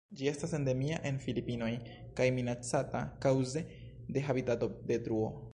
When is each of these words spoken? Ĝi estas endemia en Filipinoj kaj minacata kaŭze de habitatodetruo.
Ĝi 0.19 0.27
estas 0.29 0.53
endemia 0.59 0.95
en 1.09 1.19
Filipinoj 1.25 1.69
kaj 2.21 2.27
minacata 2.39 3.05
kaŭze 3.27 3.65
de 4.17 4.29
habitatodetruo. 4.31 5.33